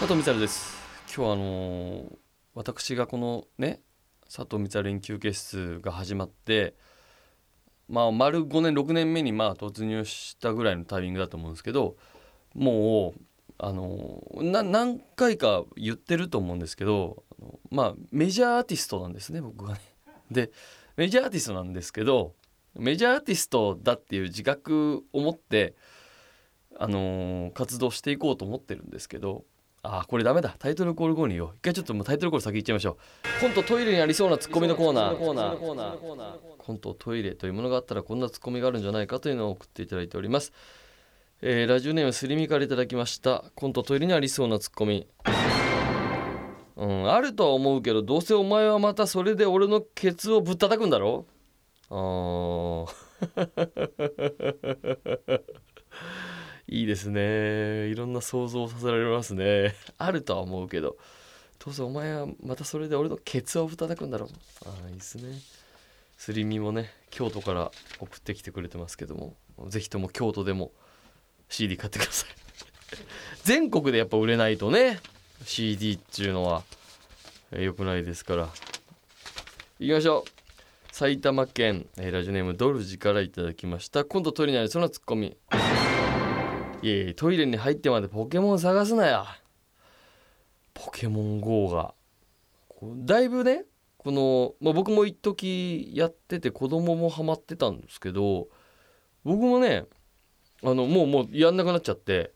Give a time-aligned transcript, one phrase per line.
[0.00, 0.78] 佐藤光です
[1.14, 2.16] 今日はあのー
[2.54, 3.82] 私がこのね
[4.34, 6.74] 佐藤光研究休室が始まって
[7.86, 11.96] まあ丸5年6年目にまあ突入したぐらいのタイミングだと思うんですけど
[12.54, 13.20] もう
[13.58, 17.22] あの何回か言ってると思うんですけど
[17.70, 19.80] まあメジャーアーティストなんですね僕がね。
[20.32, 20.50] で
[20.96, 22.34] メジャーアーティストなんですけど
[22.74, 25.76] メジャーアーティストだっていう自覚を持って
[26.78, 29.44] あのー活動していこうと思ってるんですけど
[29.82, 30.54] あーこれダメだ。
[30.58, 31.52] タイトルコール後に言おう。
[31.56, 32.98] 一回ちょっともうタイトルコール先言っちゃいましょ
[33.38, 33.40] う。
[33.40, 35.16] コントトイレにありそうなツッコミのコーナー。
[36.58, 40.52] コントトイレというものがあったらこんなツッコミがあるんじゃないかというのを送っていただいております、
[41.40, 43.44] えーラジオネームすりみからいただきました。
[43.54, 45.06] コントトイレにありそうなツッコミ。
[46.76, 51.26] うんあるとは思うけどどうせお前はまたそれで俺のケツをぶったたくんだろ？
[51.90, 52.86] あー
[56.70, 57.88] いいですね。
[57.88, 59.74] いろんな想像させられますね。
[59.98, 60.96] あるとは思うけど。
[61.58, 64.28] どうせお前はまたそれで俺のケツをぶったたくんだろう。
[64.66, 65.40] ああいいですね。
[66.16, 69.36] すりみもね京都から送ってきてくれてますけども。
[69.66, 70.70] ぜひとも京都でも
[71.48, 72.30] CD 買ってください。
[73.42, 75.00] 全国でやっぱ売れないとね
[75.44, 76.62] CD っていうのは。
[77.50, 78.48] えー良くないですから。
[79.80, 80.94] 行きましょう。
[80.94, 84.04] 埼玉県、えーラジオネームドルジからいただきました。
[84.04, 85.36] 今度トイレにあるそのツッコミ。
[86.82, 89.26] いやいやトイレに入ってまでポケモン探すなや
[90.72, 91.94] ポケモン GO が。
[93.04, 93.64] だいぶね
[93.98, 98.48] この、まあ、僕も一時やってて子供もハマってたんですけど
[99.24, 99.84] 僕もね
[100.62, 102.32] あのもうもうやんなくなっちゃって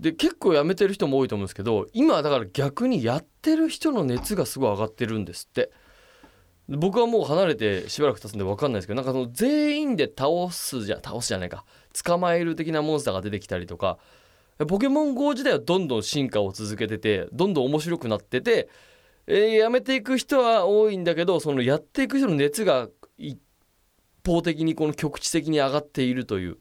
[0.00, 5.70] で結構やめてる人も多いと思うんですけど今だから逆にやってる人の熱がすごい上がってるんですって。
[6.76, 11.64] 僕はもう離れてしばらく経つんで分かんないですけどなんかその全員で倒すじゃ倒すじゃないか。
[12.04, 13.98] 捕まえる的なモンスターが出てきたりとか。
[14.68, 18.68] ポケモン GO 自体はどんどん進化を続けててどんどん面白くなってて、
[19.26, 23.38] えーやめていく人は多いんだけどそのやっていく人の熱が一
[24.24, 26.58] 方的にこの局地的に上がっているという。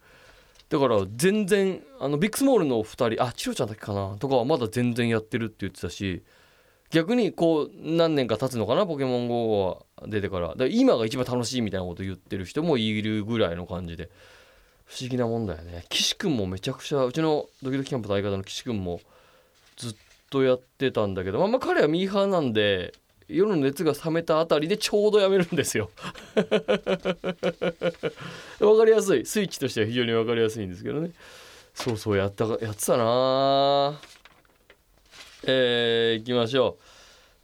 [0.70, 4.16] だから全然あのビッグスモールの2人あチロちゃんだけかな？
[4.18, 6.24] とかはまだ全然やってるって言ってたし
[6.92, 10.50] 逆にこう何年か経つのかなポケモン GO が出てから。
[10.50, 14.10] だから今が一番楽しいみたいなこと言ってる人もいるぐらいの感じで。
[14.86, 15.86] 不思議なもんだよね。
[15.90, 19.02] 岸君もめちゃくちゃうちのドキドキキャンプの相方の岸君も
[19.78, 19.96] ずっ
[20.32, 21.38] とやってたんだけど。
[21.38, 22.94] まあまあ彼はミーハーなんで
[23.28, 25.92] 夜の熱が冷めたあたりでちょうどやめるんですよ。
[28.60, 29.28] わかりやすい。
[29.28, 31.12] スイッチとしては非常にわかりやすいんですけどね。
[31.76, 34.02] そうそうやったやってたなあ
[35.52, 36.78] えー、いきましょ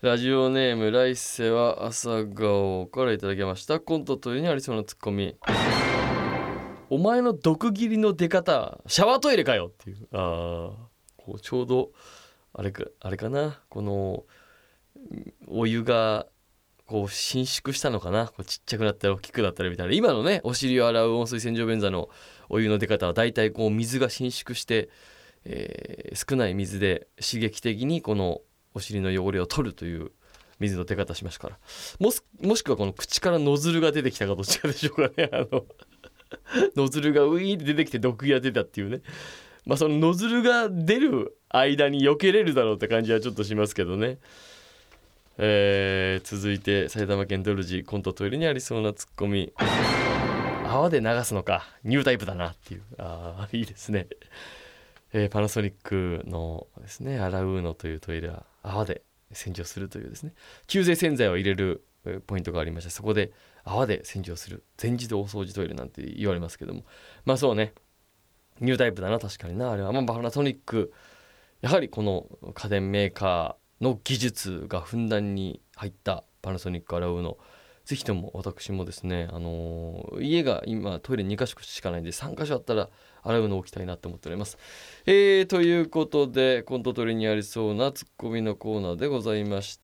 [0.03, 0.05] う。
[0.05, 3.79] ラジオネーム来世は朝顔からいただきました。
[3.79, 5.35] コントトイレにありそうなツッコミ。
[6.91, 10.07] お前の毒斬りの出方シャワートイレかよっていう。
[10.11, 10.71] あー
[11.17, 11.89] こうちょうど
[12.53, 13.59] あれかあれかな？
[13.69, 14.23] この
[15.47, 16.27] お湯が
[16.85, 18.27] こう伸縮したのかな？
[18.27, 19.93] こうちっちゃくなったり大きくなったりみたいな。
[19.93, 22.09] 今のねお尻を洗う温水洗浄便座の
[22.49, 24.89] お湯の出方はだいたいこう水が伸縮して、
[25.45, 28.39] えー少ない水で刺激的にこの
[28.73, 30.11] お尻の汚れを取るという
[30.59, 31.57] 水の出方しますから。
[31.99, 35.29] もしもしくはこの口からノズルが出てきたかどっちかでしょうかね。
[35.33, 35.65] あの
[36.75, 39.01] ノズルがウィーって出てきて毒が出たっていうね。
[39.65, 44.19] まあそのノズルが出る間に避けれるだろうって感じはちょっとしますけどね。
[45.37, 49.51] えー続いて埼玉県ドルジコントトイレにありそうなツッコミ。
[50.65, 51.67] 泡で流すのか。
[51.83, 52.83] ニュータイプだなっていう。
[52.97, 54.07] あーいいですね、
[55.13, 60.33] えーパナソニックのですね洗うのというトイレは泡で洗浄するというですね。
[60.67, 61.85] 中性洗剤を入れる
[62.27, 63.31] ポイントがありましてそこで
[63.63, 66.83] 泡で洗浄する全自動掃除トイレなんて言われますけども。
[67.25, 67.73] まあそうね。
[68.61, 70.93] ニュータイプだな確かになあれは、まあ、パナソニック
[71.61, 77.37] やはりこの家電メーカーの技術がふんだんに入ったパナソニック洗うの
[77.85, 82.89] ぜひとも私もですね、あのー家が今トイレ2箇所しかないんで3箇所あったら
[83.21, 84.57] 洗うのを置きたいなと思っております。
[85.05, 89.73] えー、ということでコントトリにありそうなツッコミのコーナーでございました。